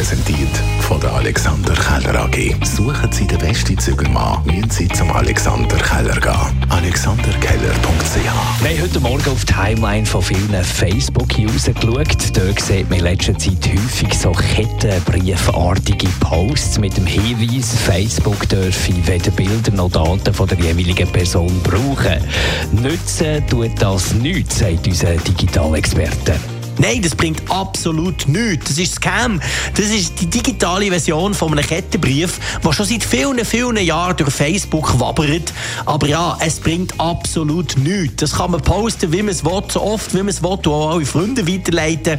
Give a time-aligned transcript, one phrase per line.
[0.00, 2.56] präsentiert von der Alexander Keller AG.
[2.64, 6.70] Suchen Sie den besten Zügelmann, müssen Sie zum Alexander Keller gehen.
[6.70, 8.14] AlexanderKeller.ch
[8.62, 12.34] Wir haben heute Morgen auf die Timeline von vielen Facebook-Usern geschaut.
[12.34, 18.94] Dort sieht man in letzter Zeit häufig so kettenbriefartige Posts mit dem Hinweis, Facebook dürfe
[19.06, 22.24] weder Bilder noch Daten von der jeweiligen Person brauchen.
[22.72, 26.40] Nützen tut das nichts, sagt unser Digitalexperte.
[26.80, 28.70] Nein, das bringt absolut nichts.
[28.70, 29.38] Das ist Scam.
[29.74, 34.30] Das ist die digitale Version von einem Kettenbrief, der schon seit vielen, vielen Jahren durch
[34.30, 35.52] Facebook wabbert.
[35.84, 38.16] Aber ja, es bringt absolut nichts.
[38.16, 40.68] Das kann man posten, wie man es will, so oft, wie man es will, und
[40.68, 42.18] auch alle Freunde weiterleiten.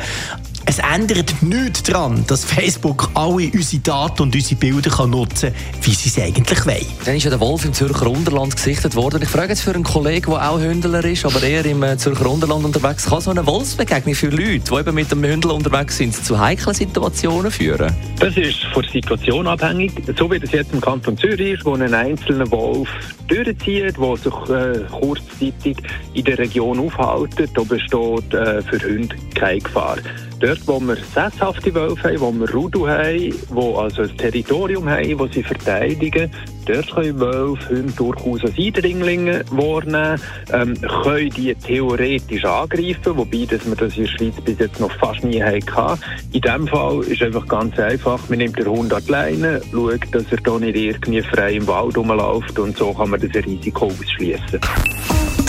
[0.65, 5.83] Es ändert nichts daran, dass Facebook alle unsere Daten und unsere Bilder kann nutzen kann,
[5.83, 6.85] wie sie es eigentlich wollen.
[7.03, 9.21] Dann ist ja der Wolf im Zürcher Unterland gesichtet worden.
[9.23, 12.29] Ich frage jetzt für einen Kollegen, der auch Hündler ist, aber eher im äh, Zürcher
[12.29, 16.13] Unterland unterwegs, kann so eine Wolfsbegegnung für Leute, die eben mit dem Hündler unterwegs sind,
[16.13, 17.91] zu heiklen Situationen führen?
[18.19, 19.91] Das ist von der Situation abhängig.
[20.17, 22.89] So wie es jetzt im Kanton Zürich ist, wo ein einzelner Wolf
[23.27, 25.77] durchzieht, der sich äh, kurzzeitig
[26.13, 29.97] in der Region aufhält, da besteht äh, für Hunde keine Gefahr.
[30.41, 35.17] Dort, wo wir sesshafte Wölfe haben, wo wir Rudu haben, die also ein Territorium haben,
[35.19, 36.31] das sie verteidigen,
[36.65, 40.19] dort können Wölfe Hunde durchaus als Eindringlinge wahrnehmen,
[40.51, 44.91] ähm, können die theoretisch angreifen, wobei dass wir das in der Schweiz bis jetzt noch
[44.93, 46.01] fast nie hatten.
[46.31, 50.01] In diesem Fall ist einfach ganz einfach, man nimmt den Hund an die Leine, schaut,
[50.11, 53.85] dass er da nicht irgendwie frei im Wald rumläuft und so kann man das Risiko
[53.85, 54.59] ausschließen.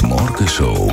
[0.01, 0.93] Die Morgenshow